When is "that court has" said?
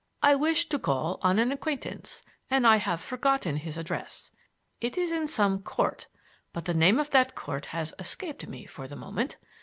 7.11-7.93